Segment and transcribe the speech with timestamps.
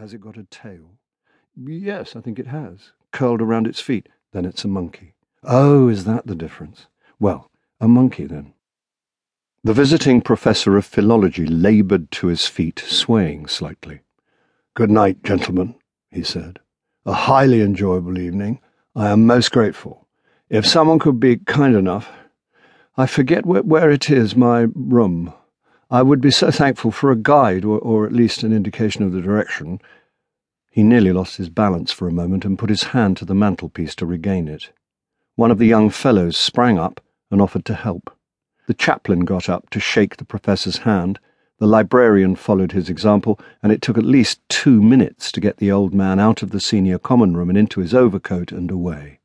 [0.00, 0.92] Has it got a tail?
[1.56, 2.92] Yes, I think it has.
[3.10, 4.08] Curled around its feet.
[4.32, 5.14] Then it's a monkey.
[5.42, 6.86] Oh, is that the difference?
[7.18, 7.50] Well,
[7.80, 8.54] a monkey then.
[9.64, 14.00] The visiting professor of philology laboured to his feet, swaying slightly.
[14.74, 15.74] Good night, gentlemen,
[16.12, 16.60] he said.
[17.04, 18.60] A highly enjoyable evening.
[18.94, 20.06] I am most grateful.
[20.48, 22.08] If someone could be kind enough.
[22.96, 25.32] I forget where, where it is, my room.
[25.90, 29.12] I would be so thankful for a guide, or, or at least an indication of
[29.12, 29.80] the direction.
[30.70, 33.94] He nearly lost his balance for a moment and put his hand to the mantelpiece
[33.96, 34.70] to regain it.
[35.34, 38.14] One of the young fellows sprang up and offered to help.
[38.66, 41.18] The chaplain got up to shake the professor's hand.
[41.58, 45.72] The librarian followed his example, and it took at least two minutes to get the
[45.72, 49.20] old man out of the senior common room and into his overcoat and away.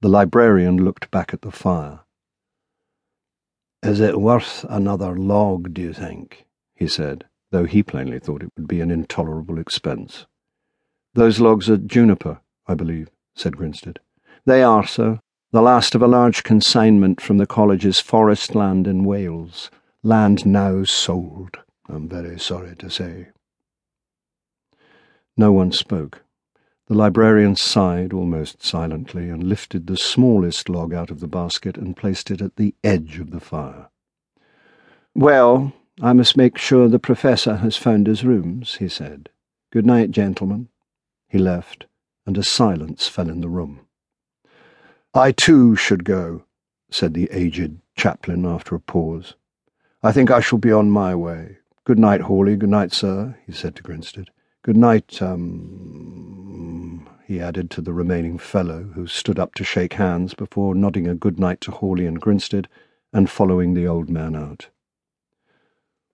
[0.00, 2.00] The librarian looked back at the fire.
[3.82, 6.46] Is it worth another log, do you think?
[6.74, 10.26] he said, though he plainly thought it would be an intolerable expense.
[11.14, 13.98] Those logs are juniper, I believe, said Grinstead.
[14.46, 15.20] They are, sir,
[15.52, 19.70] the last of a large consignment from the college's forest land in Wales,
[20.02, 23.28] land now sold, I'm very sorry to say.
[25.36, 26.22] No one spoke.
[26.92, 31.96] The librarian sighed almost silently and lifted the smallest log out of the basket and
[31.96, 33.88] placed it at the edge of the fire.
[35.14, 39.30] Well, I must make sure the professor has found his rooms, he said.
[39.70, 40.68] Good night, gentlemen.
[41.30, 41.86] He left,
[42.26, 43.86] and a silence fell in the room.
[45.14, 46.44] I too should go,
[46.90, 49.34] said the aged chaplain after a pause.
[50.02, 51.56] I think I shall be on my way.
[51.84, 52.56] Good night, Horley.
[52.56, 54.28] Good night, sir, he said to Grinstead.
[54.62, 56.11] Good night, um,
[57.32, 61.14] he added to the remaining fellow, who stood up to shake hands before nodding a
[61.14, 62.68] good night to Horley and Grinstead
[63.10, 64.68] and following the old man out.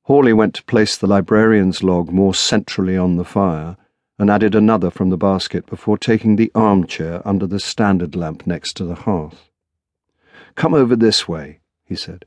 [0.02, 3.76] Horley went to place the librarian's log more centrally on the fire
[4.16, 8.74] and added another from the basket before taking the armchair under the standard lamp next
[8.74, 9.50] to the hearth.
[10.54, 12.26] Come over this way, he said.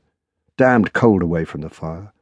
[0.58, 2.12] Damned cold away from the fire.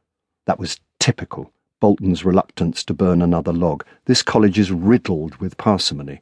[0.45, 1.51] That was typical,
[1.81, 3.85] Bolton's reluctance to burn another log.
[4.05, 6.21] This college is riddled with parsimony.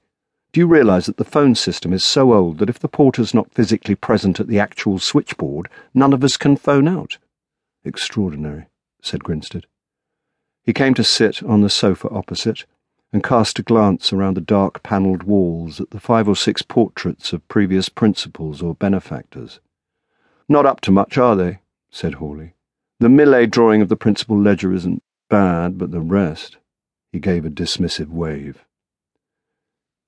[0.52, 3.54] Do you realize that the phone system is so old that if the porter's not
[3.54, 7.20] physically present at the actual switchboard, none of us can phone out?
[7.86, 8.66] Extraordinary,
[9.02, 9.68] said Grinstead.
[10.64, 12.66] He came to sit on the sofa opposite
[13.14, 17.32] and cast a glance around the dark panelled walls at the five or six portraits
[17.32, 19.60] of previous principals or benefactors.
[20.48, 21.60] Not up to much, are they?
[21.92, 22.54] said Horley.
[23.00, 26.58] The Millet drawing of the principal ledger isn't bad, but the rest.
[27.12, 28.66] He gave a dismissive wave.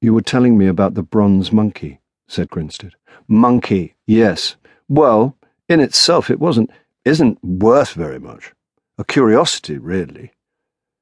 [0.01, 2.95] You were telling me about the bronze monkey, said Grinstead.
[3.27, 4.55] Monkey, yes.
[4.89, 5.37] Well,
[5.69, 6.71] in itself it wasn't
[7.05, 8.53] isn't worth very much.
[8.97, 10.31] A curiosity, really.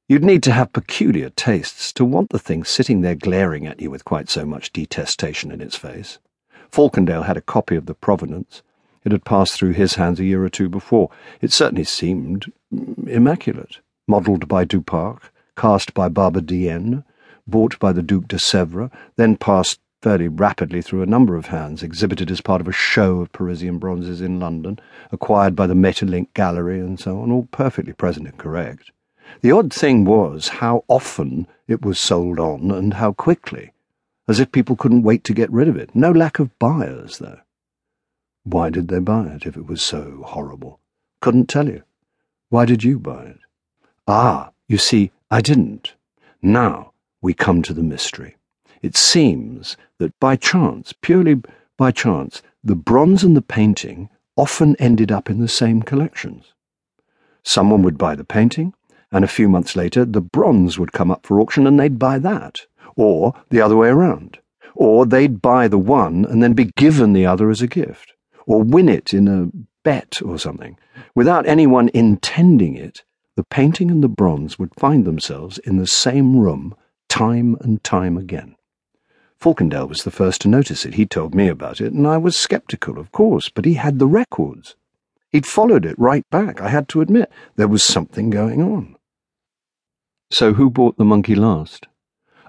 [0.10, 3.90] You'd need to have peculiar tastes to want the thing sitting there glaring at you
[3.90, 6.20] with quite so much detestation in its face.
[6.72, 8.64] Falkendale had a copy of the Provenance.
[9.06, 11.10] It had passed through his hands a year or two before.
[11.42, 12.52] It certainly seemed
[13.08, 13.80] immaculate.
[14.08, 15.22] Modelled by Duparc,
[15.56, 17.04] cast by Barbedienne,
[17.50, 21.84] bought by the Duc de Sèvres, then passed fairly rapidly through a number of hands,
[21.84, 24.80] exhibited as part of a show of Parisian bronzes in London,
[25.12, 28.92] acquired by the Maeterlinck Gallery, and so on, all perfectly present and correct.
[29.42, 33.74] The odd thing was how often it was sold on and how quickly,
[34.28, 35.94] as if people couldn't wait to get rid of it.
[35.94, 37.40] No lack of buyers, though.
[38.44, 40.80] Why did they buy it if it was so horrible?
[41.22, 41.84] Couldn't tell you.
[42.50, 43.40] Why did you buy it?
[44.08, 45.94] Ah, you see, I didn't.
[46.42, 46.89] Now
[47.22, 48.36] we come to the mystery.
[48.82, 51.42] It seems that by chance, purely
[51.78, 56.54] by chance, the bronze and the painting often ended up in the same collections.
[57.44, 58.74] Someone would buy the painting,
[59.12, 62.20] and a few months later the bronze would come up for auction and they'd buy
[62.20, 62.62] that,
[62.96, 64.40] or the other way around.
[64.76, 68.14] Or they'd buy the one and then be given the other as a gift,
[68.46, 69.50] or win it in a
[69.84, 70.78] bet or something.
[71.16, 73.04] Without anyone intending it,
[73.36, 76.76] the painting and the bronze would find themselves in the same room
[77.10, 78.56] time and time again.
[79.42, 80.94] Falkendale was the first to notice it.
[80.94, 84.08] He told me about it, and I was sceptical, of course, but he had the
[84.08, 84.76] records.
[85.32, 87.32] He'd followed it right back, I had to admit.
[87.56, 88.96] There was something going on.
[90.32, 91.88] So who bought the monkey last?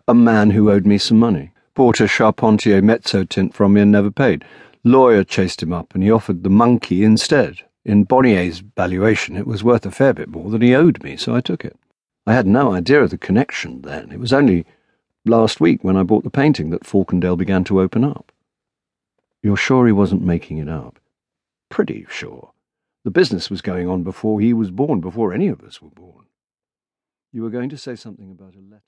[0.09, 1.53] A man who owed me some money.
[1.75, 4.45] Bought a Charpentier mezzo tint from me and never paid.
[4.83, 7.59] Lawyer chased him up and he offered the monkey instead.
[7.85, 11.35] In Bonnier's valuation, it was worth a fair bit more than he owed me, so
[11.35, 11.77] I took it.
[12.31, 14.13] I had no idea of the connection then.
[14.13, 14.65] It was only
[15.25, 18.31] last week when I bought the painting that Falkendale began to open up.
[19.43, 21.01] You're sure he wasn't making it up?
[21.71, 22.53] Pretty sure.
[23.03, 26.27] The business was going on before he was born, before any of us were born.
[27.33, 28.77] You were going to say something about a letter.